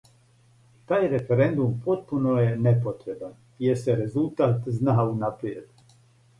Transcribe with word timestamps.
Тај 0.91 1.03
референдум 1.11 1.75
потпуно 1.89 2.33
је 2.43 2.57
непотребан, 2.69 3.37
јер 3.69 3.79
се 3.85 3.99
резултат 4.03 4.69
зна 4.81 4.99
унапријед. 5.15 5.97